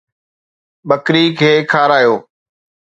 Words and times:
ٻڪري 0.89 1.25
کي 1.39 1.51
کارايو 1.71 2.15